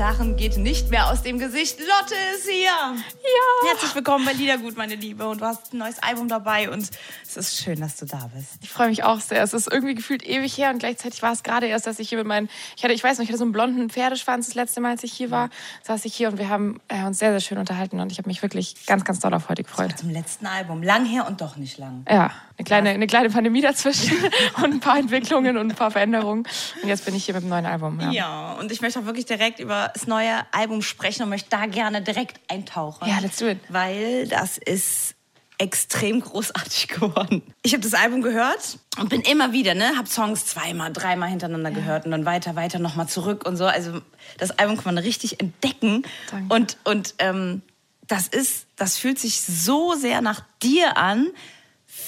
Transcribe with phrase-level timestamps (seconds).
[0.00, 1.78] Lachen geht nicht mehr aus dem Gesicht.
[1.78, 2.70] Lotte ist hier.
[2.70, 3.68] Ja.
[3.68, 5.28] Herzlich willkommen bei Liedergut, meine Liebe.
[5.28, 6.88] Und du hast ein neues Album dabei und
[7.26, 8.54] es ist schön, dass du da bist.
[8.62, 9.42] Ich freue mich auch sehr.
[9.42, 12.16] Es ist irgendwie gefühlt ewig her und gleichzeitig war es gerade erst, dass ich hier
[12.16, 14.80] mit meinen, ich hatte, ich weiß noch, ich hatte so einen blonden Pferdeschwanz das letzte
[14.80, 15.50] Mal, als ich hier war,
[15.82, 18.28] saß ich hier und wir haben äh, uns sehr, sehr schön unterhalten und ich habe
[18.28, 19.98] mich wirklich ganz, ganz doll auf heute gefreut.
[19.98, 20.82] Zum letzten Album.
[20.82, 22.06] Lang her und doch nicht lang.
[22.08, 24.16] Ja, eine kleine, eine kleine Pandemie dazwischen
[24.56, 26.46] und ein paar Entwicklungen und ein paar Veränderungen.
[26.82, 28.00] Und jetzt bin ich hier mit dem neuen Album.
[28.00, 31.50] Ja, Ja, und ich möchte auch wirklich direkt über das neue Album sprechen und möchte
[31.50, 33.08] da gerne direkt eintauchen.
[33.08, 33.58] Ja, let's do it.
[33.68, 35.14] Weil das ist
[35.58, 37.42] extrem großartig geworden.
[37.62, 41.70] Ich habe das Album gehört und bin immer wieder, ne, habe Songs zweimal, dreimal hintereinander
[41.70, 43.66] gehört und dann weiter, weiter nochmal zurück und so.
[43.66, 44.00] Also
[44.38, 46.54] das Album kann man richtig entdecken Danke.
[46.54, 47.62] und und ähm,
[48.10, 51.28] das ist, das fühlt sich so sehr nach dir an.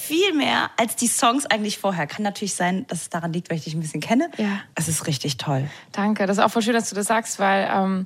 [0.05, 2.07] Viel mehr als die Songs eigentlich vorher.
[2.07, 4.29] Kann natürlich sein, dass es daran liegt, weil ich dich ein bisschen kenne.
[4.37, 4.59] Ja.
[4.75, 5.69] Es ist richtig toll.
[5.93, 8.05] Danke, das ist auch voll schön, dass du das sagst, weil ähm,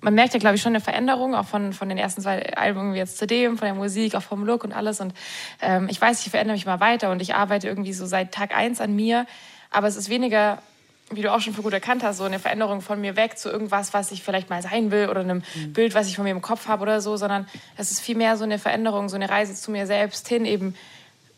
[0.00, 2.94] man merkt ja, glaube ich, schon eine Veränderung, auch von, von den ersten zwei Alben
[2.94, 5.02] wie jetzt zu dem, von der Musik, auch vom Look und alles.
[5.02, 5.12] Und
[5.60, 8.56] ähm, ich weiß, ich verändere mich mal weiter und ich arbeite irgendwie so seit Tag
[8.56, 9.26] eins an mir.
[9.70, 10.62] Aber es ist weniger,
[11.10, 13.50] wie du auch schon für gut erkannt hast, so eine Veränderung von mir weg zu
[13.50, 16.42] irgendwas, was ich vielleicht mal sein will oder einem Bild, was ich von mir im
[16.42, 19.70] Kopf habe oder so, sondern es ist vielmehr so eine Veränderung, so eine Reise zu
[19.70, 20.74] mir selbst hin, eben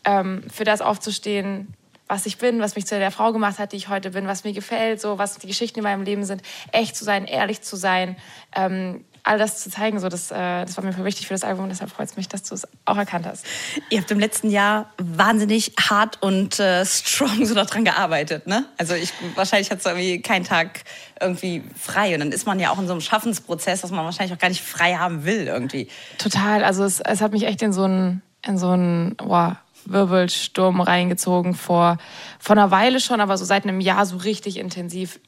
[0.07, 1.73] ähm, für das aufzustehen,
[2.07, 4.45] was ich bin, was mich zu der Frau gemacht hat, die ich heute bin, was
[4.45, 6.41] mir gefällt, so was die Geschichten in meinem Leben sind,
[6.71, 8.15] echt zu sein, ehrlich zu sein,
[8.55, 11.43] ähm, all das zu zeigen, so das, äh, das war mir voll wichtig für das
[11.43, 13.45] Album und deshalb freut es mich, dass du es auch erkannt hast.
[13.89, 18.65] Ihr habt im letzten Jahr wahnsinnig hart und äh, strong so daran gearbeitet, ne?
[18.77, 20.85] Also ich wahrscheinlich hat irgendwie keinen Tag
[21.19, 24.33] irgendwie frei und dann ist man ja auch in so einem Schaffensprozess, dass man wahrscheinlich
[24.33, 25.89] auch gar nicht frei haben will irgendwie.
[26.17, 29.57] Total, also es, es hat mich echt in so einen, in so einen, wow,
[29.89, 31.97] Wirbelsturm reingezogen vor,
[32.39, 35.19] vor einer Weile schon, aber so seit einem Jahr so richtig intensiv.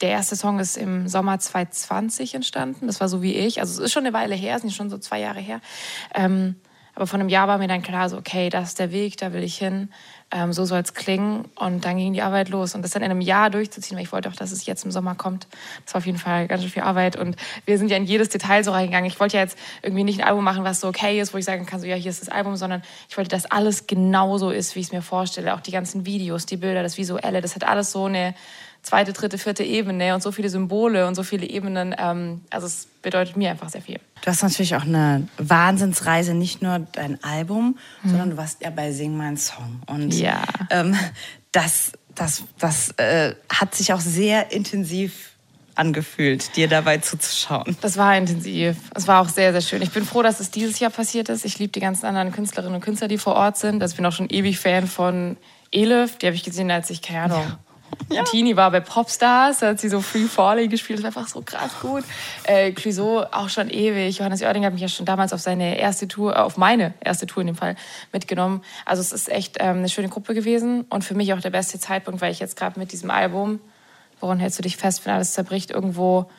[0.00, 2.86] Der erste Song ist im Sommer 2020 entstanden.
[2.86, 3.60] Das war so wie ich.
[3.60, 5.60] Also es ist schon eine Weile her, es sind schon so zwei Jahre her.
[6.14, 6.56] Ähm,
[6.94, 9.32] aber von einem Jahr war mir dann klar, so okay, das ist der Weg, da
[9.32, 9.90] will ich hin.
[10.34, 11.44] Ähm, so soll es klingen.
[11.56, 12.74] Und dann ging die Arbeit los.
[12.74, 14.90] Und das dann in einem Jahr durchzuziehen, weil ich wollte auch, dass es jetzt im
[14.90, 15.46] Sommer kommt.
[15.84, 17.16] Das war auf jeden Fall ganz schön viel Arbeit.
[17.16, 19.04] Und wir sind ja in jedes Detail so reingegangen.
[19.04, 21.44] Ich wollte ja jetzt irgendwie nicht ein Album machen, was so okay ist, wo ich
[21.44, 24.74] sagen kann, so ja, hier ist das Album, sondern ich wollte, dass alles genauso ist,
[24.74, 25.54] wie ich es mir vorstelle.
[25.54, 28.34] Auch die ganzen Videos, die Bilder, das Visuelle, das hat alles so eine
[28.82, 31.94] zweite, dritte, vierte Ebene und so viele Symbole und so viele Ebenen.
[31.98, 34.00] Ähm, also es bedeutet mir einfach sehr viel.
[34.22, 38.92] Du hast natürlich auch eine Wahnsinnsreise, nicht nur dein Album, sondern du warst ja bei
[38.92, 39.82] Sing Mein Song.
[39.86, 40.42] Und Ja.
[40.70, 40.96] ähm,
[41.52, 45.30] das, das, das äh, hat sich auch sehr intensiv
[45.74, 47.76] angefühlt, dir dabei zuzuschauen.
[47.80, 48.76] Das war intensiv.
[48.94, 49.82] Es war auch sehr, sehr schön.
[49.82, 51.44] Ich bin froh, dass es dieses Jahr passiert ist.
[51.44, 53.82] Ich liebe die ganzen anderen Künstlerinnen und Künstler, die vor Ort sind.
[53.82, 55.36] Also ich bin auch schon ewig Fan von
[55.70, 56.18] Elif.
[56.18, 57.58] Die habe ich gesehen, als ich, keine Ahnung, ja.
[58.30, 59.58] Teenie war bei Popstars.
[59.58, 60.98] Da hat sie so Free Falling gespielt.
[60.98, 62.04] Das war einfach so krass gut.
[62.44, 64.18] Äh, Clouseau auch schon ewig.
[64.18, 67.26] Johannes Oerding hat mich ja schon damals auf seine erste Tour, äh, auf meine erste
[67.26, 67.76] Tour in dem Fall
[68.12, 68.62] mitgenommen.
[68.84, 70.82] Also es ist echt ähm, eine schöne Gruppe gewesen.
[70.88, 73.60] Und für mich auch der beste Zeitpunkt, weil ich jetzt gerade mit diesem Album,
[74.20, 76.30] woran hältst du dich fest, wenn alles zerbricht, irgendwo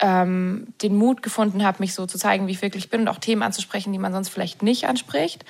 [0.00, 3.18] ähm, den Mut gefunden habe, mich so zu zeigen, wie ich wirklich bin und auch
[3.18, 5.44] Themen anzusprechen, die man sonst vielleicht nicht anspricht.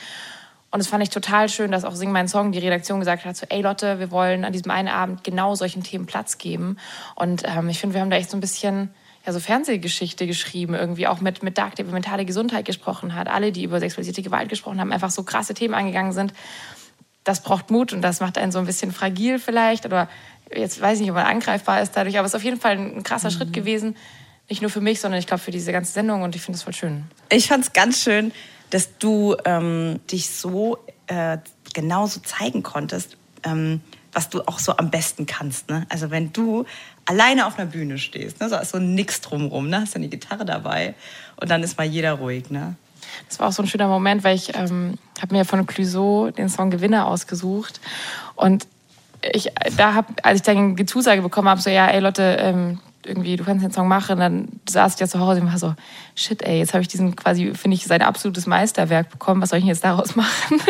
[0.71, 3.37] Und das fand ich total schön, dass auch Sing mein Song die Redaktion gesagt hat,
[3.37, 6.77] so, ey Lotte, wir wollen an diesem einen Abend genau solchen Themen Platz geben.
[7.17, 8.91] Und ähm, ich finde, wir haben da echt so ein bisschen
[9.27, 13.29] ja, so Fernsehgeschichte geschrieben, irgendwie auch mit, mit Dark, der über mentale Gesundheit gesprochen hat.
[13.29, 16.33] Alle, die über sexualisierte Gewalt gesprochen haben, einfach so krasse Themen angegangen sind.
[17.25, 19.85] Das braucht Mut und das macht einen so ein bisschen fragil vielleicht.
[19.85, 20.09] Oder
[20.55, 22.79] jetzt weiß ich nicht, ob man angreifbar ist dadurch, aber es ist auf jeden Fall
[22.79, 23.97] ein krasser Schritt gewesen.
[24.49, 26.63] Nicht nur für mich, sondern ich glaube für diese ganze Sendung und ich finde das
[26.63, 27.05] voll schön.
[27.31, 28.33] Ich fand es ganz schön,
[28.71, 31.39] dass du ähm, dich so äh,
[31.75, 33.81] genauso zeigen konntest, ähm,
[34.13, 35.69] was du auch so am besten kannst.
[35.69, 35.87] Ne?
[35.89, 36.65] Also wenn du
[37.07, 38.49] alleine auf einer Bühne stehst, ne?
[38.49, 39.83] so ist so nix drumrum, ne?
[39.83, 40.95] hast dann die Gitarre dabei
[41.37, 42.51] und dann ist mal jeder ruhig.
[42.51, 42.75] Ne?
[43.29, 46.49] Das war auch so ein schöner Moment, weil ich ähm, habe mir von Clouseau den
[46.49, 47.81] Song Gewinner ausgesucht
[48.35, 48.67] und
[49.33, 52.81] ich da hab, als ich dann die Zusage bekommen habe, so ja, ey Leute, ähm,
[53.05, 55.75] irgendwie, du kannst den Song machen, dann saß ich ja zu Hause und war so,
[56.15, 59.59] shit, ey, jetzt habe ich diesen quasi, finde ich, sein absolutes Meisterwerk bekommen, was soll
[59.59, 60.61] ich denn jetzt daraus machen?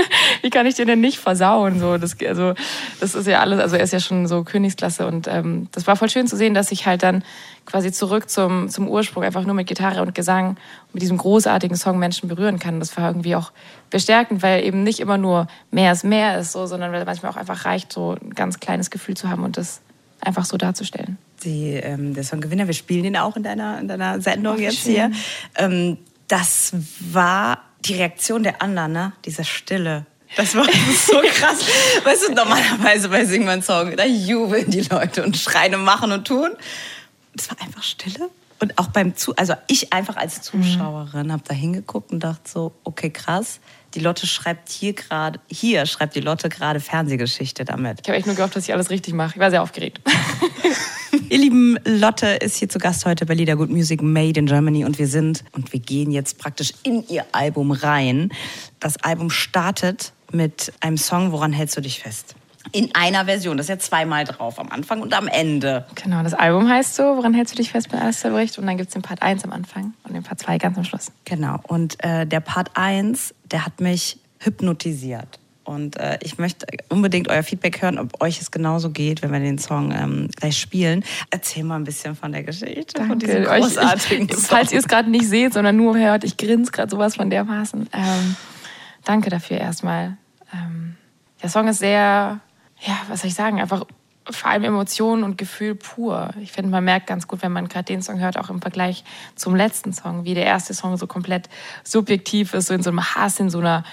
[0.42, 1.80] Wie kann ich den denn nicht versauen?
[1.80, 2.54] So, das, also,
[3.00, 5.96] das ist ja alles, also er ist ja schon so Königsklasse und ähm, das war
[5.96, 7.24] voll schön zu sehen, dass ich halt dann
[7.66, 11.76] quasi zurück zum, zum Ursprung einfach nur mit Gitarre und Gesang und mit diesem großartigen
[11.76, 12.78] Song Menschen berühren kann.
[12.78, 13.52] Das war irgendwie auch
[13.90, 17.36] bestärkend, weil eben nicht immer nur mehr ist mehr ist, so, sondern weil manchmal auch
[17.36, 19.80] einfach reicht, so ein ganz kleines Gefühl zu haben und das
[20.20, 22.66] einfach so darzustellen die, ähm, der Song-Gewinner.
[22.66, 24.92] Wir spielen ihn auch in deiner, in deiner Sendung Ach, jetzt schön.
[24.92, 25.12] hier.
[25.56, 29.12] Ähm, das war die Reaktion der anderen, ne?
[29.24, 30.06] Diese Stille.
[30.36, 30.64] Das war
[31.06, 31.64] so krass.
[32.04, 36.12] weißt du, normalerweise bei Sing mein Song, da jubeln die Leute und schreien und machen
[36.12, 36.50] und tun.
[37.34, 38.30] Das war einfach Stille.
[38.60, 41.32] Und auch beim Zu, also ich einfach als Zuschauerin mhm.
[41.32, 43.60] habe da hingeguckt und dachte so, okay, krass.
[43.94, 48.00] Die Lotte schreibt hier gerade, hier schreibt die Lotte gerade Fernsehgeschichte damit.
[48.02, 49.34] Ich habe echt nur gehofft, dass ich alles richtig mache.
[49.34, 50.00] Ich war sehr aufgeregt.
[51.28, 54.84] Ihr lieben, Lotte ist hier zu Gast heute bei Lieder Good Music Made in Germany
[54.84, 58.30] und wir sind und wir gehen jetzt praktisch in ihr Album rein.
[58.78, 62.34] Das Album startet mit einem Song, woran hältst du dich fest?
[62.72, 65.86] In einer Version, das ist ja zweimal drauf, am Anfang und am Ende.
[65.94, 68.58] Genau, das Album heißt so, woran hältst du dich fest bei Alles zerbricht?
[68.58, 70.84] Und dann gibt es den Part 1 am Anfang und den Part 2 ganz am
[70.84, 71.10] Schluss.
[71.24, 75.40] Genau, und äh, der Part 1, der hat mich hypnotisiert.
[75.64, 79.38] Und äh, ich möchte unbedingt euer Feedback hören, ob euch es genauso geht, wenn wir
[79.38, 81.04] den Song ähm, gleich spielen.
[81.30, 83.08] Erzähl mal ein bisschen von der Geschichte, Danke.
[83.08, 86.36] von diesem großartigen ich, ich, Falls ihr es gerade nicht seht, sondern nur hört, ich
[86.36, 87.88] grinse gerade sowas von dermaßen.
[87.92, 88.36] Ähm,
[89.04, 90.16] danke dafür erstmal.
[90.52, 90.96] Ähm,
[91.40, 92.40] der Song ist sehr,
[92.80, 93.84] ja, was soll ich sagen, einfach
[94.28, 96.30] vor allem Emotionen und Gefühl pur.
[96.40, 99.04] Ich finde, man merkt ganz gut, wenn man gerade den Song hört, auch im Vergleich
[99.34, 101.48] zum letzten Song, wie der erste Song so komplett
[101.84, 103.84] subjektiv ist, so in so einem Hass, in so einer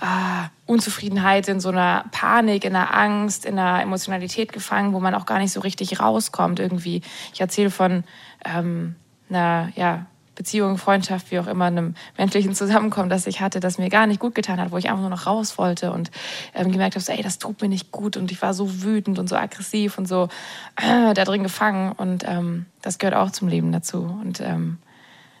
[0.00, 5.14] äh, Unzufriedenheit, in so einer Panik, in einer Angst, in einer Emotionalität gefangen, wo man
[5.14, 7.02] auch gar nicht so richtig rauskommt irgendwie.
[7.32, 8.04] Ich erzähle von
[8.44, 8.96] ähm,
[9.28, 10.06] einer ja,
[10.36, 14.20] Beziehung, Freundschaft, wie auch immer, einem menschlichen Zusammenkommen, das ich hatte, das mir gar nicht
[14.20, 16.10] gut getan hat, wo ich einfach nur noch raus wollte und
[16.54, 19.18] ähm, gemerkt habe, so, ey, das tut mir nicht gut und ich war so wütend
[19.18, 20.28] und so aggressiv und so
[20.76, 24.78] äh, da drin gefangen und ähm, das gehört auch zum Leben dazu und ähm,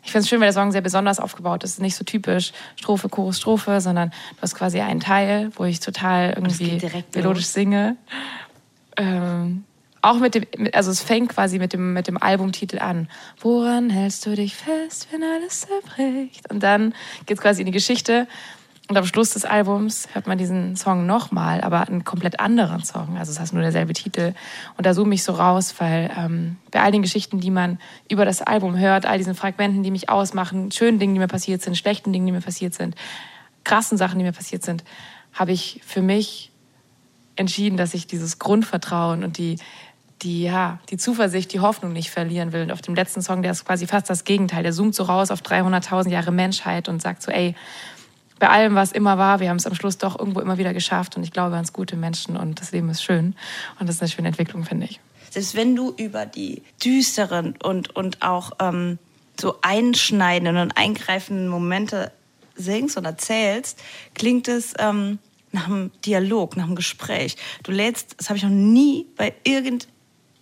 [0.02, 1.80] ich finde es schön, weil der Song sehr besonders aufgebaut ist.
[1.80, 6.30] Nicht so typisch Strophe, Chorus, Strophe, sondern du hast quasi einen Teil, wo ich total
[6.30, 6.80] irgendwie
[7.12, 7.96] melodisch singe.
[8.96, 9.64] Ähm,
[10.02, 13.08] auch mit dem, also es fängt quasi mit dem, mit dem Albumtitel an.
[13.40, 16.50] Woran hältst du dich fest, wenn alles zerbricht?
[16.50, 16.94] Und dann
[17.26, 18.28] geht es quasi in die Geschichte.
[18.88, 23.16] Und am Schluss des Albums hört man diesen Song nochmal, aber einen komplett anderen Song.
[23.18, 24.32] Also es heißt nur derselbe Titel.
[24.76, 28.24] Und da zoome ich so raus, weil ähm, bei all den Geschichten, die man über
[28.24, 31.76] das Album hört, all diesen Fragmenten, die mich ausmachen, schönen Dingen, die mir passiert sind,
[31.76, 32.94] schlechten Dingen, die mir passiert sind,
[33.64, 34.84] krassen Sachen, die mir passiert sind,
[35.32, 36.52] habe ich für mich
[37.36, 39.58] entschieden, dass ich dieses Grundvertrauen und die,
[40.22, 42.62] die, ja, die Zuversicht, die Hoffnung nicht verlieren will.
[42.62, 44.62] Und auf dem letzten Song, der ist quasi fast das Gegenteil.
[44.62, 47.54] Der zoomt so raus auf 300.000 Jahre Menschheit und sagt so, ey,
[48.38, 51.16] bei allem, was immer war, wir haben es am Schluss doch irgendwo immer wieder geschafft.
[51.16, 53.34] Und ich glaube ans gute Menschen und das Leben ist schön.
[53.78, 55.00] Und das ist eine schöne Entwicklung, finde ich.
[55.30, 58.98] Selbst wenn du über die düsteren und, und auch ähm,
[59.38, 62.12] so einschneidenden und eingreifenden Momente
[62.54, 63.78] singst und erzählst,
[64.14, 65.18] klingt es ähm,
[65.56, 67.36] nach einem Dialog, nach einem Gespräch.
[67.62, 69.88] Du lädst, das habe ich noch nie bei irgend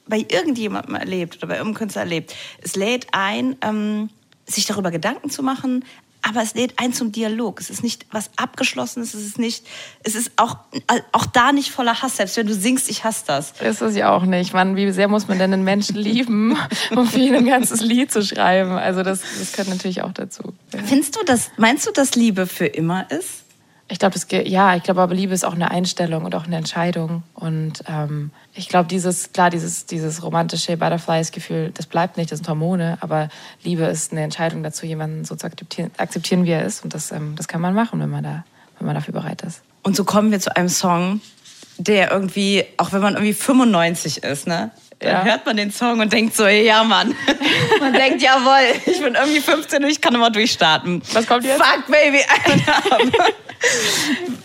[0.06, 2.34] bei irgendjemandem erlebt oder bei irgendeinem Künstler erlebt.
[2.60, 4.10] Es lädt ein, ähm,
[4.44, 5.82] sich darüber Gedanken zu machen,
[6.20, 7.60] aber es lädt ein zum Dialog.
[7.60, 9.66] Es ist nicht was Abgeschlossenes, es ist nicht,
[10.02, 10.58] es ist auch,
[11.12, 12.16] auch da nicht voller Hass.
[12.16, 13.52] Selbst wenn du singst, ich hasse das.
[13.60, 14.52] Ist es ja auch nicht.
[14.52, 16.56] Man, wie sehr muss man denn einen Menschen lieben,
[16.90, 18.72] um für ihn ein ganzes Lied zu schreiben?
[18.72, 20.54] Also das, das gehört natürlich auch dazu.
[20.86, 23.43] Findest du das, meinst du, dass Liebe für immer ist?
[23.88, 27.22] Ich glaube, ja, ich glaube, aber Liebe ist auch eine Einstellung und auch eine Entscheidung.
[27.34, 32.48] Und ähm, ich glaube, dieses, klar, dieses, dieses romantische Butterflies-Gefühl, das bleibt nicht, das sind
[32.48, 33.28] Hormone, aber
[33.62, 36.82] Liebe ist eine Entscheidung dazu, jemanden so zu akzeptieren, akzeptieren wie er ist.
[36.82, 38.44] Und das, ähm, das kann man machen, wenn man, da,
[38.78, 39.60] wenn man dafür bereit ist.
[39.82, 41.20] Und so kommen wir zu einem Song,
[41.76, 44.70] der irgendwie, auch wenn man irgendwie 95 ist, ne?
[45.00, 45.24] Dann ja.
[45.24, 47.14] hört man den Song und denkt so, ja Mann.
[47.80, 51.02] man denkt, jawohl, ich bin irgendwie 15 und ich kann immer durchstarten.
[51.12, 51.62] Was kommt jetzt?
[51.62, 52.20] Fuck, Baby,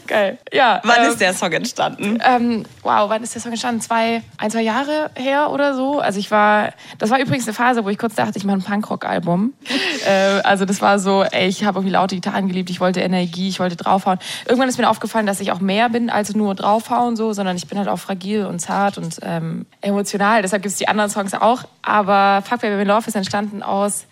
[0.07, 0.39] Geil.
[0.51, 0.81] Ja.
[0.83, 2.19] Wann ähm, ist der Song entstanden?
[2.25, 3.81] Ähm, wow, wann ist der Song entstanden?
[3.81, 5.99] Zwei, ein, zwei Jahre her oder so.
[5.99, 8.63] Also ich war, das war übrigens eine Phase, wo ich kurz dachte, ich mache ein
[8.63, 9.53] Punkrock-Album.
[10.07, 13.49] äh, also das war so, ey, ich habe irgendwie laute Gitarren geliebt, ich wollte Energie,
[13.49, 14.19] ich wollte draufhauen.
[14.45, 17.67] Irgendwann ist mir aufgefallen, dass ich auch mehr bin als nur draufhauen so, sondern ich
[17.67, 20.41] bin halt auch fragil und zart und ähm, emotional.
[20.41, 21.63] Deshalb gibt es die anderen Songs auch.
[21.81, 24.05] Aber Fuck Baby Love ist entstanden aus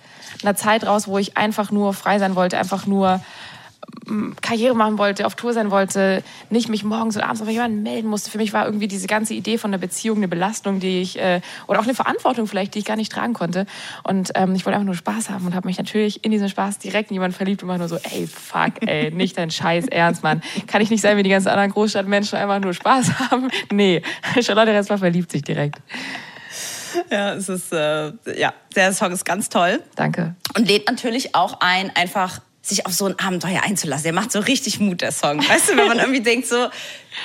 [0.43, 3.21] einer Zeit raus, wo ich einfach nur frei sein wollte, einfach nur
[4.41, 8.09] Karriere machen wollte, auf Tour sein wollte, nicht mich morgens oder abends auf jemanden melden
[8.09, 8.31] musste.
[8.31, 11.41] Für mich war irgendwie diese ganze Idee von der Beziehung eine Belastung, die ich, äh,
[11.67, 13.65] oder auch eine Verantwortung vielleicht, die ich gar nicht tragen konnte.
[14.03, 16.79] Und ähm, ich wollte einfach nur Spaß haben und habe mich natürlich in diesen Spaß
[16.79, 20.23] direkt in jemanden verliebt und war nur so, ey, fuck, ey, nicht dein Scheiß Ernst,
[20.23, 20.41] Mann.
[20.67, 23.49] Kann ich nicht sein, wie die ganzen anderen Großstadtmenschen einfach nur Spaß haben?
[23.71, 24.01] Nee,
[24.41, 25.79] Charlotte Ressler verliebt sich direkt.
[27.11, 29.81] Ja, es ist, äh, ja, der Song ist ganz toll.
[29.95, 30.35] Danke.
[30.55, 34.03] Und lädt natürlich auch ein, einfach sich auf so ein Abenteuer einzulassen.
[34.03, 35.39] Der macht so richtig Mut, der Song.
[35.39, 36.67] Weißt du, wenn man irgendwie denkt so,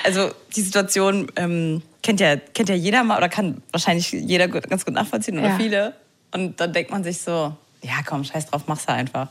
[0.05, 4.69] also die Situation ähm, kennt, ja, kennt ja jeder mal oder kann wahrscheinlich jeder gut,
[4.69, 5.57] ganz gut nachvollziehen oder Ja.
[5.57, 5.95] viele.
[6.33, 9.29] Und dann denkt man sich so, ja komm, scheiß drauf, mach's halt einfach.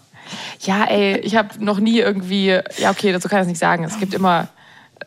[0.61, 3.83] Ja, ey, ich habe noch nie irgendwie, ja okay, dazu kann ich das nicht sagen.
[3.83, 4.49] Es gibt immer,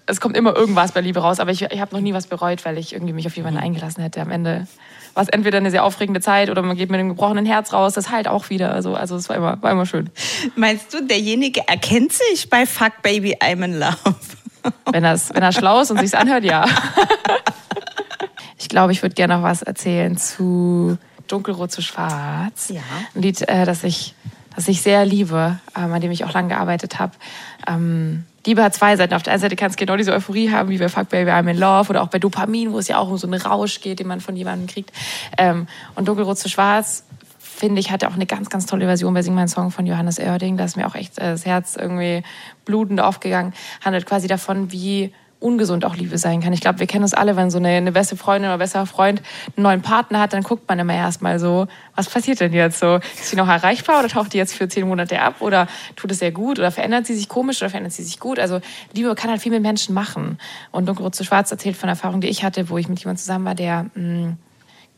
[0.07, 2.65] es kommt immer irgendwas bei Liebe raus, aber ich, ich habe noch nie was bereut,
[2.65, 4.21] weil ich irgendwie mich auf jemanden eingelassen hätte.
[4.21, 4.67] Am Ende
[5.14, 7.94] war es entweder eine sehr aufregende Zeit oder man geht mit einem gebrochenen Herz raus.
[7.94, 8.73] Das halt auch wieder.
[8.73, 10.11] Also, also es war immer, war immer schön.
[10.56, 13.97] Meinst du, derjenige erkennt sich bei Fuck Baby I'm in Love?
[14.90, 16.66] Wenn, er's, wenn er schlau ist und sich's anhört, ja.
[18.64, 20.97] Ich glaube, ich würde gerne noch was erzählen zu
[21.28, 22.71] Dunkelrot zu Schwarz.
[22.71, 22.80] Ja.
[23.14, 24.14] Ein Lied, äh, das, ich,
[24.56, 27.12] das ich sehr liebe, ähm, an dem ich auch lange gearbeitet habe.
[27.68, 29.15] Ähm, Liebe hat zwei Seiten.
[29.15, 31.51] Auf der einen Seite kann es genau diese Euphorie haben, wie bei Fuck Baby I'm
[31.51, 34.01] in Love oder auch bei Dopamin, wo es ja auch um so einen Rausch geht,
[34.01, 34.93] den man von jemandem kriegt.
[35.39, 37.05] Ähm, und Dunkelrot zu Schwarz
[37.55, 40.19] finde ich, hatte auch eine ganz, ganz tolle Version bei Sing mein Song von Johannes
[40.19, 40.57] Oerding.
[40.57, 42.23] Da ist mir auch echt äh, das Herz irgendwie
[42.65, 43.55] blutend aufgegangen.
[43.85, 46.53] Handelt quasi davon, wie ungesund auch Liebe sein kann.
[46.53, 49.23] Ich glaube, wir kennen uns alle, wenn so eine, eine beste Freundin oder besser Freund
[49.57, 52.97] einen neuen Partner hat, dann guckt man immer erstmal so, was passiert denn jetzt so?
[52.97, 56.19] Ist sie noch erreichbar oder taucht die jetzt für zehn Monate ab oder tut es
[56.19, 58.38] sehr gut oder verändert sie sich komisch oder verändert sie sich gut?
[58.38, 58.61] Also
[58.95, 60.38] Liebe kann halt viel mit Menschen machen.
[60.71, 63.45] Und Dunkelrot zu Schwarz erzählt von Erfahrungen, die ich hatte, wo ich mit jemandem zusammen
[63.45, 64.37] war, der mh,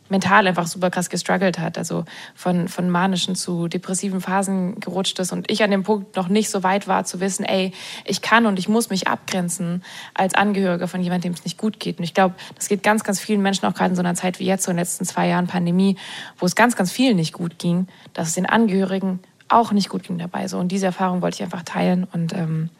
[0.08, 5.32] mental einfach super krass gestruggelt hat, also von, von manischen zu depressiven Phasen gerutscht ist
[5.32, 7.72] und ich an dem Punkt noch nicht so weit war zu wissen, ey,
[8.04, 9.82] ich kann und ich muss mich abgrenzen
[10.14, 11.98] als Angehöriger von jemandem, dem es nicht gut geht.
[11.98, 14.38] Und ich glaube, das geht ganz, ganz vielen Menschen auch gerade in so einer Zeit
[14.38, 15.96] wie jetzt, so in den letzten zwei Jahren Pandemie,
[16.38, 20.02] wo es ganz, ganz vielen nicht gut ging, dass es den Angehörigen auch nicht gut
[20.02, 20.48] ging dabei.
[20.48, 20.58] So.
[20.58, 22.70] Und diese Erfahrung wollte ich einfach teilen und ähm,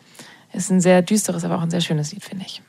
[0.52, 2.62] ist ein sehr düsteres, aber auch ein sehr schönes Lied, finde ich.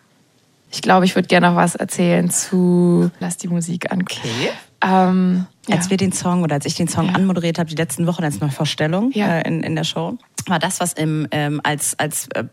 [0.72, 4.02] Ich glaube, ich würde gerne noch was erzählen zu Lass die Musik an.
[4.02, 4.50] Okay.
[4.84, 5.76] Ähm, ja.
[5.76, 7.14] Als wir den Song oder als ich den Song Ja.
[7.14, 9.40] anmoderiert habe, die letzten Wochen als Neuvorstellung Ja.
[9.40, 12.44] äh, in, in der Show, war das, was im, ähm, als, als äh,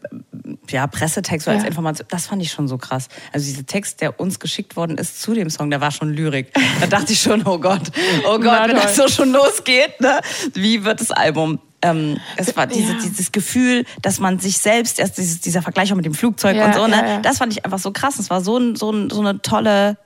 [0.70, 1.68] ja, Pressetext oder als Ja.
[1.68, 3.08] Information, das fand ich schon so krass.
[3.32, 6.52] Also dieser Text, der uns geschickt worden ist zu dem Song, der war schon Lyrik.
[6.80, 7.82] Da dachte ich schon, oh Gott,
[8.26, 9.10] oh Gott, Na wenn das so toll.
[9.12, 10.20] schon losgeht, ne?
[10.54, 11.58] wie wird das Album?
[11.82, 12.98] Ähm, es war diese, Ja.
[13.02, 16.66] dieses Gefühl, dass man sich selbst, erst dieses, dieser Vergleich auch mit dem Flugzeug Ja,
[16.66, 17.20] und so, ne?
[17.22, 18.18] das fand ich einfach so krass.
[18.18, 19.98] Es war so, ein, so, ein, so eine tolle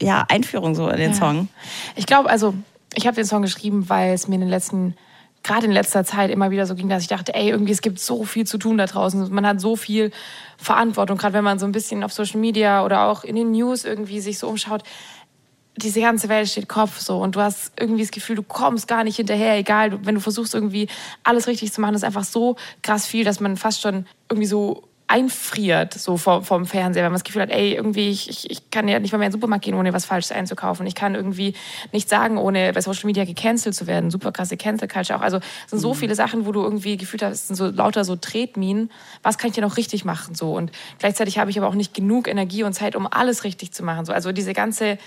[0.00, 1.14] ja, Einführung so in den.
[1.14, 1.48] Song.
[1.96, 2.54] Ich glaube, also,
[2.94, 4.94] ich habe den Song geschrieben, weil es mir in den letzten,
[5.48, 7.98] gerade in letzter Zeit immer wieder so ging, dass ich dachte, ey, irgendwie, es gibt
[7.98, 9.32] so viel zu tun da draußen.
[9.32, 10.12] Man hat so viel
[10.56, 13.84] Verantwortung, gerade wenn man so ein bisschen auf Social Media oder auch in den News
[13.84, 14.84] irgendwie sich so umschaut.
[15.76, 19.04] Diese ganze Welt steht Kopf so und du hast irgendwie das Gefühl, du kommst gar
[19.04, 20.88] nicht hinterher, egal, wenn du versuchst irgendwie
[21.22, 24.87] alles richtig zu machen, ist einfach so krass viel, dass man fast schon irgendwie so
[25.08, 28.70] einfriert, so vom, vom Fernseher, wenn man das Gefühl hat, ey, irgendwie, ich, ich, ich
[28.70, 30.86] kann ja nicht mal mehr in den Supermarkt gehen, ohne was Falsches einzukaufen.
[30.86, 31.54] Ich kann irgendwie
[31.92, 34.10] nicht sagen, ohne bei Social Media gecancelt zu werden.
[34.10, 35.22] Super krasse Cancel Culture auch.
[35.22, 38.04] Also es sind so viele Sachen, wo du irgendwie gefühlt hast, es sind so lauter
[38.04, 38.90] so Tretminen.
[39.22, 40.34] Was kann ich denn noch richtig machen?
[40.34, 40.54] So.
[40.54, 43.82] Und gleichzeitig habe ich aber auch nicht genug Energie und Zeit, um alles richtig zu
[43.82, 44.04] machen.
[44.04, 44.12] So.
[44.12, 44.98] Also diese ganze,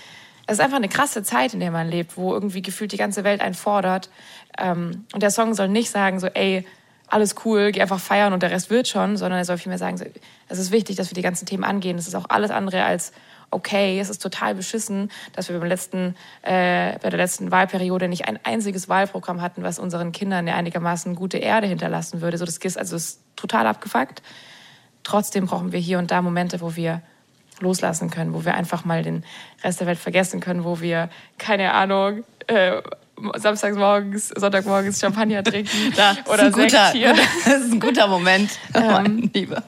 [0.48, 3.22] es ist einfach eine krasse Zeit, in der man lebt, wo irgendwie gefühlt die ganze
[3.22, 4.10] Welt einen fordert.
[4.58, 6.66] Ähm, und der Song soll nicht sagen, so, ey,
[7.12, 10.00] alles cool, geh einfach feiern und der Rest wird schon, sondern er soll vielmehr sagen,
[10.48, 11.98] es ist wichtig, dass wir die ganzen Themen angehen.
[11.98, 13.12] Es ist auch alles andere als
[13.50, 14.00] okay.
[14.00, 18.38] Es ist total beschissen, dass wir beim letzten, äh, bei der letzten Wahlperiode nicht ein
[18.44, 22.38] einziges Wahlprogramm hatten, was unseren Kindern eine einigermaßen gute Erde hinterlassen würde.
[22.38, 24.22] So, das ist, also, ist total abgefuckt.
[25.04, 27.02] Trotzdem brauchen wir hier und da Momente, wo wir
[27.60, 29.24] loslassen können, wo wir einfach mal den
[29.62, 32.80] Rest der Welt vergessen können, wo wir, keine Ahnung, äh,
[33.36, 37.14] samstags morgens, Sonntagmorgens Champagner trinken Da, das oder ist ein guter, Sekt hier.
[37.44, 39.62] das ist ein guter Moment, meine Liebe.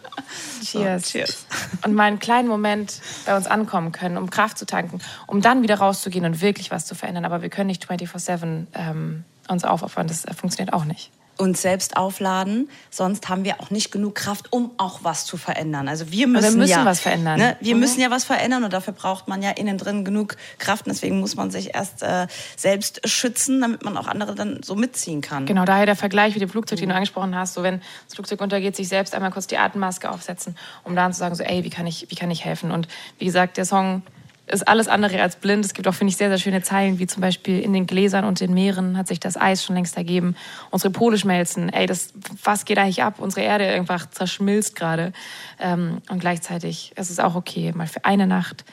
[0.63, 1.11] Cheers.
[1.11, 1.47] cheers.
[1.85, 5.63] Und mal einen kleinen Moment bei uns ankommen können, um Kraft zu tanken, um dann
[5.63, 7.25] wieder rauszugehen und wirklich was zu verändern.
[7.25, 10.07] Aber wir können nicht 24-7 ähm, uns aufopfern.
[10.07, 11.11] Das äh, funktioniert auch nicht.
[11.37, 15.89] Uns selbst aufladen, sonst haben wir auch nicht genug Kraft, um auch was zu verändern.
[15.89, 17.39] Also wir wir müssen, müssen ja, was verändern.
[17.39, 17.57] Ne?
[17.61, 17.81] Wir Mhm.
[17.81, 20.87] müssen ja was verändern und dafür braucht man ja innen drin genug Kraft.
[20.87, 24.77] Und deswegen muss man sich erst äh, selbst schützen, damit man auch andere dann so
[24.77, 25.47] mitziehen kann.
[25.47, 27.55] Genau, daher der Vergleich mit dem Flugzeug, den du angesprochen hast.
[27.55, 31.19] So, wenn das Flugzeug untergeht, sich selbst einmal kurz die Atemmaske aufsetzen, um dann zu
[31.19, 32.71] sagen, so, ey, wie kann ich, wie kann ich helfen?
[32.71, 32.87] Und
[33.19, 34.03] wie gesagt, der Song
[34.47, 35.65] ist alles andere als blind.
[35.65, 38.25] Es gibt auch, finde ich, sehr, sehr schöne Zeilen, wie zum Beispiel in den Gläsern
[38.25, 40.37] und den Meeren hat sich das Eis schon längst ergeben.
[40.71, 41.71] Unsere Pole schmelzen.
[41.71, 43.15] Ey, das, was geht eigentlich ab?
[43.19, 45.13] Unsere Erde einfach zerschmilzt gerade.
[45.59, 48.65] Ähm, und gleichzeitig ist es auch okay, mal für eine Nacht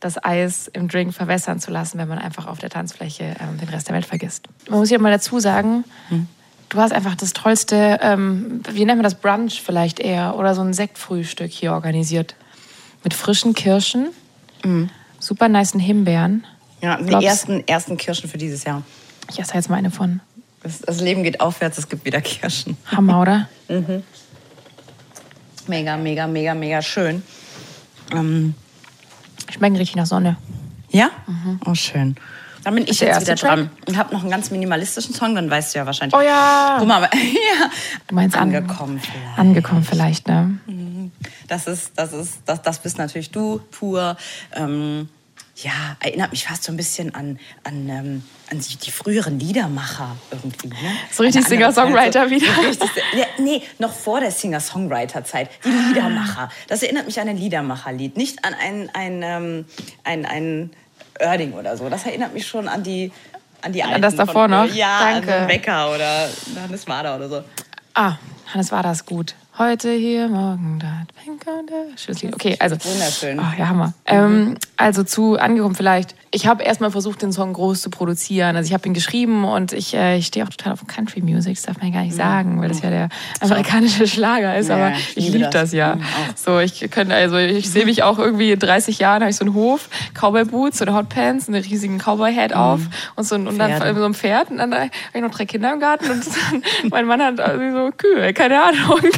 [0.00, 3.68] das Eis im Drink verwässern zu lassen, wenn man einfach auf der Tanzfläche ähm, den
[3.68, 4.48] Rest der Welt vergisst.
[4.70, 6.26] Man muss hier mal dazu sagen, hm.
[6.70, 10.62] du hast einfach das tollste, ähm, wie nennen wir das, Brunch vielleicht eher, oder so
[10.62, 12.34] ein Sektfrühstück hier organisiert.
[13.04, 14.08] Mit frischen Kirschen.
[14.64, 14.88] Mhm
[15.20, 16.44] super nice Himbeeren.
[16.82, 18.82] Ja, die Glaubst, ersten, ersten Kirschen für dieses Jahr.
[19.30, 20.20] Ich esse jetzt mal eine von.
[20.62, 22.76] Das, das Leben geht aufwärts, es gibt wieder Kirschen.
[22.86, 23.48] Hammer, oder?
[23.68, 24.02] mhm.
[25.68, 27.22] Mega, mega, mega, mega schön.
[28.12, 28.54] Ähm,
[29.50, 30.36] Schmecken richtig nach Sonne.
[30.90, 31.10] Ja?
[31.26, 31.60] Mhm.
[31.64, 32.16] Oh, schön.
[32.64, 33.50] Dann bin ich jetzt wieder Track?
[33.50, 36.14] dran und habe noch einen ganz minimalistischen Song, dann weißt du ja wahrscheinlich.
[36.14, 36.76] Oh ja!
[36.78, 37.08] Guck mal, ja.
[38.08, 39.38] Du meinst angekommen vielleicht.
[39.38, 40.58] Angekommen vielleicht, ne?
[40.66, 40.79] Mhm.
[41.50, 44.16] Das ist, das ist, das, das bist natürlich du pur.
[44.54, 45.08] Ähm,
[45.56, 50.16] ja, erinnert mich fast so ein bisschen an, an, ähm, an die, die, früheren Liedermacher
[50.30, 50.68] irgendwie.
[50.68, 50.76] Ne?
[51.10, 52.46] So richtig Singer-Songwriter so, wieder.
[52.68, 55.50] Richtig, ja, nee, noch vor der Singer-Songwriter-Zeit.
[55.64, 56.50] Die Liedermacher.
[56.68, 59.64] Das erinnert mich an ein Liedermacher-Lied, nicht an ein, ein, ähm,
[60.04, 60.70] ein, ein
[61.20, 61.88] Oerding oder so.
[61.88, 63.10] Das erinnert mich schon an die
[63.60, 63.96] an die alten.
[63.96, 64.72] An das davor von, noch?
[64.72, 65.34] Ja, Danke.
[65.34, 66.28] an so Becker oder
[66.62, 67.44] Hannes Wader oder so.
[67.94, 68.14] Ah,
[68.54, 69.34] Hannes Wader ist gut.
[69.60, 71.02] Heute hier, morgen da.
[71.94, 72.32] Schönes Lied.
[72.32, 72.76] Okay, also.
[72.82, 73.38] Wunderschön.
[73.38, 73.88] Oh, ja, Hammer.
[73.88, 73.92] Mhm.
[74.06, 76.14] Ähm, also zu angekommen vielleicht.
[76.32, 78.54] Ich habe erstmal versucht, den Song groß zu produzieren.
[78.54, 81.56] Also ich habe ihn geschrieben und ich, äh, ich stehe auch total auf Country Music,
[81.56, 82.18] das darf man ja gar nicht mhm.
[82.18, 83.08] sagen, weil das ja der
[83.40, 84.68] amerikanische Schlager ist.
[84.68, 85.96] Ja, aber ich, ich liebe das, das ja.
[85.96, 86.04] Mhm,
[86.36, 89.44] so, ich könnte, also ich sehe mich auch irgendwie in 30 Jahren, habe ich so
[89.44, 92.80] einen Hof, Cowboy Boots oder Hot Pants, einen riesigen Cowboy Hat auf
[93.16, 95.72] und so, ein, und dann so ein Pferd und dann habe ich noch drei Kinder
[95.72, 99.00] im Garten und dann, mein Mann hat also so Kühe, keine Ahnung.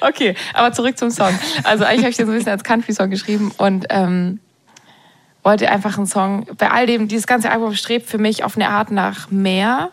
[0.00, 1.38] Okay, aber zurück zum Song.
[1.62, 4.40] Also eigentlich habe ich den so ein bisschen als Country-Song geschrieben und ähm,
[5.42, 8.68] wollte einfach einen Song, bei all dem, dieses ganze Album strebt für mich auf eine
[8.68, 9.90] Art nach mehr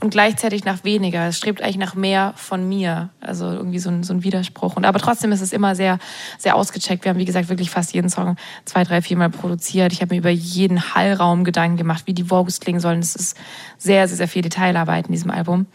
[0.00, 1.28] und gleichzeitig nach weniger.
[1.28, 3.10] Es strebt eigentlich nach mehr von mir.
[3.20, 4.74] Also irgendwie so ein, so ein Widerspruch.
[4.74, 6.00] Und aber trotzdem ist es immer sehr,
[6.38, 7.04] sehr ausgecheckt.
[7.04, 9.92] Wir haben, wie gesagt, wirklich fast jeden Song zwei, drei, viermal produziert.
[9.92, 12.98] Ich habe mir über jeden Hallraum Gedanken gemacht, wie die Vocals klingen sollen.
[12.98, 13.36] Es ist
[13.78, 15.66] sehr, sehr, sehr viel Detailarbeit in diesem Album.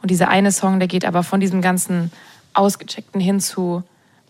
[0.00, 2.12] Und dieser eine Song, der geht aber von diesem ganzen
[2.54, 3.82] ausgecheckten hinzu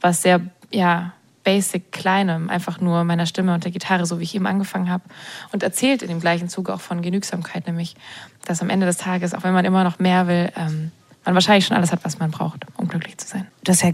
[0.03, 1.13] was sehr, ja,
[1.45, 5.05] basic kleinem, einfach nur meiner Stimme und der Gitarre, so wie ich eben angefangen habe.
[5.53, 7.97] Und erzählt in dem gleichen Zuge auch von Genügsamkeit, nämlich,
[8.45, 10.93] dass am Ende des Tages, auch wenn man immer noch mehr will, ähm,
[11.25, 13.47] man wahrscheinlich schon alles hat, was man braucht, um glücklich zu sein.
[13.65, 13.93] Du hast ja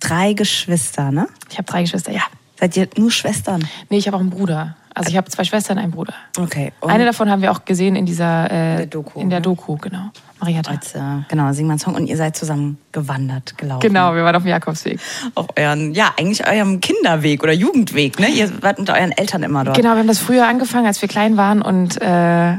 [0.00, 1.26] drei Geschwister, ne?
[1.50, 2.22] Ich habe drei Geschwister, ja.
[2.58, 3.66] Seid ihr nur Schwestern?
[3.90, 4.76] Nee, ich habe auch einen Bruder.
[4.96, 6.14] Also ich habe zwei Schwestern, einen Bruder.
[6.38, 6.72] Okay.
[6.80, 9.42] Eine davon haben wir auch gesehen in dieser äh, der Doku, in der ne?
[9.42, 10.08] Doku, genau.
[10.40, 10.70] Marietta.
[10.70, 13.86] Als, äh, genau, sing mal Song und ihr seid zusammen gewandert, gelaufen.
[13.86, 14.98] Genau, wir waren auf dem Jakobsweg.
[15.34, 18.28] Auf euren, ja, eigentlich eurem Kinderweg oder Jugendweg, ne?
[18.28, 19.76] Ihr wart mit euren Eltern immer dort.
[19.76, 22.54] Genau, wir haben das früher angefangen, als wir klein waren und äh,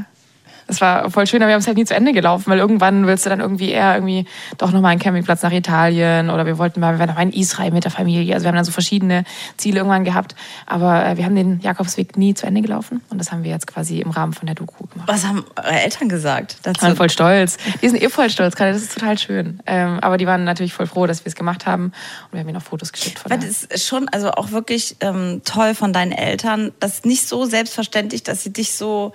[0.68, 3.06] es war voll schön, aber wir haben es halt nie zu Ende gelaufen, weil irgendwann
[3.06, 4.26] willst du dann irgendwie eher irgendwie
[4.58, 7.32] doch nochmal einen Campingplatz nach Italien oder wir wollten mal, wir waren noch mal in
[7.32, 8.34] Israel mit der Familie.
[8.34, 9.24] Also wir haben dann so verschiedene
[9.56, 10.36] Ziele irgendwann gehabt.
[10.66, 13.66] Aber äh, wir haben den Jakobsweg nie zu Ende gelaufen und das haben wir jetzt
[13.66, 15.08] quasi im Rahmen von der Doku gemacht.
[15.08, 16.58] Was haben eure Eltern gesagt?
[16.62, 16.80] Dazu?
[16.80, 17.56] Die waren voll stolz.
[17.80, 19.60] Die sind eh voll stolz gerade, das ist total schön.
[19.66, 22.48] Ähm, aber die waren natürlich voll froh, dass wir es gemacht haben und wir haben
[22.48, 23.20] ihnen auch Fotos geschickt.
[23.20, 26.72] Von das ist schon also auch wirklich ähm, toll von deinen Eltern.
[26.78, 29.12] Das ist nicht so selbstverständlich, dass sie dich so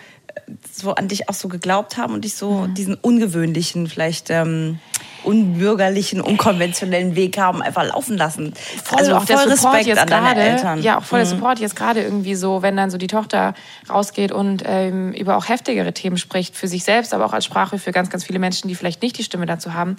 [0.72, 2.74] so an dich auch so geglaubt haben und dich so mhm.
[2.74, 4.80] diesen ungewöhnlichen, vielleicht ähm,
[5.24, 8.54] unbürgerlichen, unkonventionellen Weg haben einfach laufen lassen.
[8.84, 10.82] Voll, also auch voll der Support Respekt jetzt an deine Eltern.
[10.82, 11.24] Ja, auch voll mhm.
[11.24, 13.54] der Support jetzt gerade irgendwie so, wenn dann so die Tochter
[13.90, 17.80] rausgeht und ähm, über auch heftigere Themen spricht, für sich selbst, aber auch als Sprache
[17.80, 19.96] für ganz, ganz viele Menschen, die vielleicht nicht die Stimme dazu haben.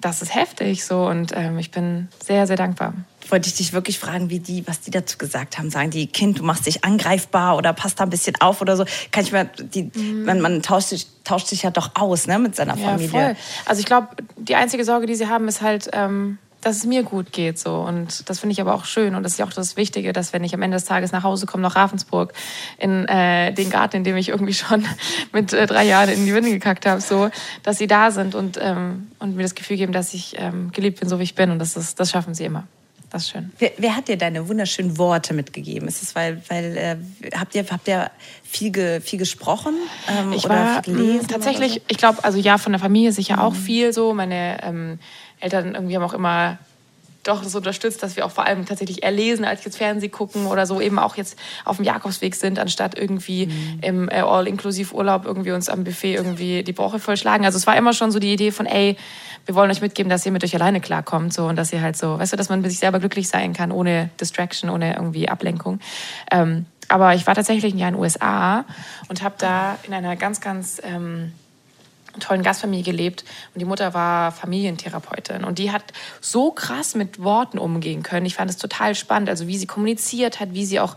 [0.00, 2.94] Das ist heftig so und ähm, ich bin sehr, sehr dankbar
[3.30, 5.70] wollte ich dich wirklich fragen, wie die, was die dazu gesagt haben.
[5.70, 8.84] Sagen die, Kind, du machst dich angreifbar oder passt da ein bisschen auf oder so.
[9.10, 10.24] Kann ich mir, die, mhm.
[10.24, 13.06] man, man tauscht, sich, tauscht sich ja doch aus ne, mit seiner Familie.
[13.06, 13.36] Ja, voll.
[13.64, 17.04] Also ich glaube, die einzige Sorge, die sie haben, ist halt, ähm, dass es mir
[17.04, 17.60] gut geht.
[17.60, 17.76] So.
[17.76, 19.14] Und das finde ich aber auch schön.
[19.14, 21.22] Und das ist ja auch das Wichtige, dass wenn ich am Ende des Tages nach
[21.22, 22.32] Hause komme, nach Ravensburg,
[22.76, 24.84] in äh, den Garten, in dem ich irgendwie schon
[25.32, 27.30] mit äh, drei Jahren in die Winde gekackt habe, so,
[27.62, 30.98] dass sie da sind und, ähm, und mir das Gefühl geben, dass ich ähm, geliebt
[30.98, 31.52] bin, so wie ich bin.
[31.52, 32.64] Und das, ist, das schaffen sie immer.
[33.10, 33.52] Das ist schön.
[33.60, 35.86] Wer, wer, hat dir deine wunderschönen Worte mitgegeben?
[35.86, 36.96] Ist es, weil, weil äh,
[37.38, 38.10] habt, ihr, habt ihr
[38.42, 39.74] viel, ge, viel gesprochen?
[40.08, 41.80] Ähm, ich war gelesen, tatsächlich, so?
[41.86, 43.42] ich glaube, also ja, von der Familie sicher mhm.
[43.42, 44.12] auch viel so.
[44.12, 44.98] Meine ähm,
[45.40, 46.58] Eltern irgendwie haben auch immer
[47.26, 50.46] doch so unterstützt, dass wir auch vor allem tatsächlich eher lesen, als jetzt Fernsehen gucken
[50.46, 53.78] oder so eben auch jetzt auf dem Jakobsweg sind, anstatt irgendwie mhm.
[53.82, 57.44] im äh, All-Inklusiv-Urlaub irgendwie uns am Buffet irgendwie die Woche vollschlagen.
[57.44, 58.96] Also es war immer schon so die Idee von, ey,
[59.44, 61.96] wir wollen euch mitgeben, dass ihr mit euch alleine klarkommt so und dass ihr halt
[61.96, 65.28] so, weißt du, dass man mit sich selber glücklich sein kann, ohne Distraction, ohne irgendwie
[65.28, 65.80] Ablenkung.
[66.30, 68.64] Ähm, aber ich war tatsächlich ein Jahr in den USA
[69.08, 71.32] und habe da in einer ganz, ganz ähm,
[72.20, 73.24] tollen Gastfamilie gelebt
[73.54, 75.82] und die Mutter war Familientherapeutin und die hat
[76.20, 78.26] so krass mit Worten umgehen können.
[78.26, 80.96] Ich fand es total spannend, also wie sie kommuniziert hat, wie sie auch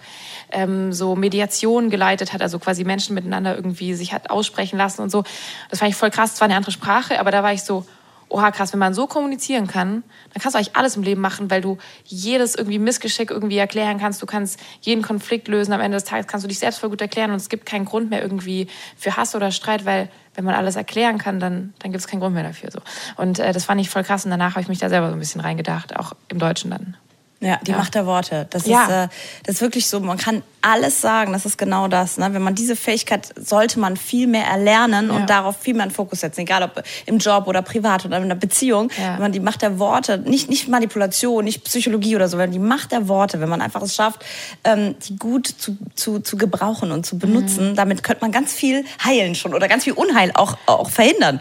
[0.51, 5.09] ähm, so Mediation geleitet hat, also quasi Menschen miteinander irgendwie sich hat aussprechen lassen und
[5.09, 5.23] so.
[5.69, 6.33] Das fand ich voll krass.
[6.33, 7.85] Es war eine andere Sprache, aber da war ich so,
[8.29, 11.49] oha krass, wenn man so kommunizieren kann, dann kannst du eigentlich alles im Leben machen,
[11.49, 14.21] weil du jedes irgendwie Missgeschick irgendwie erklären kannst.
[14.21, 15.73] Du kannst jeden Konflikt lösen.
[15.73, 17.85] Am Ende des Tages kannst du dich selbst voll gut erklären und es gibt keinen
[17.85, 21.91] Grund mehr irgendwie für Hass oder Streit, weil wenn man alles erklären kann, dann, dann
[21.91, 22.71] gibt es keinen Grund mehr dafür.
[22.71, 22.79] So.
[23.17, 25.13] Und äh, das fand ich voll krass und danach habe ich mich da selber so
[25.13, 26.95] ein bisschen reingedacht, auch im Deutschen dann.
[27.41, 27.77] Ja, die ja.
[27.77, 28.47] Macht der Worte.
[28.49, 28.83] Das, ja.
[28.83, 29.07] ist, äh,
[29.43, 32.17] das ist wirklich so, man kann alles sagen, das ist genau das.
[32.17, 32.33] Ne?
[32.33, 35.15] Wenn man diese Fähigkeit, sollte man viel mehr erlernen ja.
[35.15, 38.23] und darauf viel mehr einen Fokus setzen, egal ob im Job oder privat oder in
[38.23, 38.91] einer Beziehung.
[38.97, 42.59] Wenn man die Macht der Worte, nicht, nicht Manipulation, nicht Psychologie oder so, sondern die
[42.59, 44.25] Macht der Worte, wenn man einfach es schafft,
[44.65, 47.75] ähm, die gut zu, zu, zu gebrauchen und zu benutzen, mhm.
[47.75, 51.39] damit könnte man ganz viel heilen schon oder ganz viel Unheil auch, auch verhindern.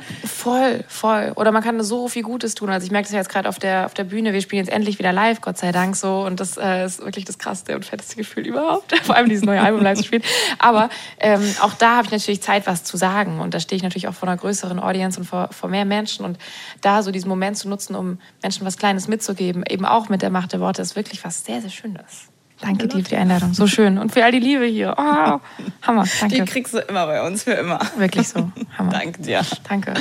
[0.48, 1.32] Voll, voll.
[1.37, 2.70] Oder man kann so viel Gutes tun.
[2.70, 4.98] Also ich merke das jetzt gerade auf der, auf der Bühne, wir spielen jetzt endlich
[4.98, 5.78] wieder live, Gott sei Dank.
[5.78, 6.24] Dank so.
[6.24, 8.98] Und das äh, ist wirklich das krasseste und fetteste Gefühl überhaupt.
[9.04, 10.22] Vor allem dieses neue Album live zu spielen.
[10.58, 13.40] Aber ähm, auch da habe ich natürlich Zeit, was zu sagen.
[13.40, 16.24] Und da stehe ich natürlich auch vor einer größeren Audience und vor, vor mehr Menschen.
[16.24, 16.38] Und
[16.80, 20.30] da so diesen Moment zu nutzen, um Menschen was Kleines mitzugeben, eben auch mit der
[20.30, 22.28] Macht der Worte, ist wirklich was sehr, sehr Schönes.
[22.61, 23.55] Danke dir für die Einladung.
[23.55, 23.99] So schön.
[23.99, 24.94] Und für all die Liebe hier.
[24.97, 25.40] Oh,
[25.83, 26.05] Hammer.
[26.21, 26.37] Danke.
[26.37, 27.79] Die kriegst du immer bei uns, für immer.
[27.97, 28.51] Wirklich so.
[28.77, 28.90] Hammer.
[28.90, 29.42] Danke dir.
[29.68, 29.94] Danke.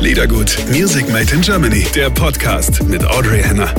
[0.00, 0.56] Liedergut.
[0.70, 1.86] Music Made in Germany.
[1.94, 3.74] Der Podcast mit Audrey Henner.